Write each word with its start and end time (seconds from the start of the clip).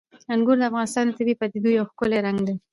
انګور 0.33 0.57
د 0.59 0.63
افغانستان 0.69 1.03
د 1.05 1.11
طبیعي 1.17 1.39
پدیدو 1.39 1.71
یو 1.77 1.89
ښکلی 1.91 2.19
رنګ 2.25 2.39
دی. 2.47 2.55